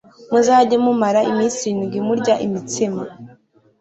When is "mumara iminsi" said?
0.85-1.59